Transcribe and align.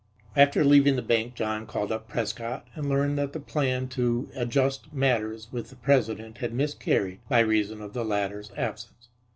After 0.35 0.63
leaving 0.65 0.95
the 0.95 1.03
bank 1.03 1.35
John 1.35 1.67
called 1.67 1.91
up 1.91 2.09
Prescott 2.09 2.67
and 2.73 2.89
learned 2.89 3.19
that 3.19 3.33
the 3.33 3.39
plan 3.39 3.87
to 3.89 4.31
adjust 4.33 4.91
matters 4.91 5.49
with 5.51 5.69
the 5.69 5.75
president 5.75 6.39
had 6.39 6.53
miscarried 6.55 7.19
by 7.29 7.41
reason 7.41 7.81
of 7.81 7.93
the 7.93 8.03
latter's 8.03 8.51
absence. 8.57 9.09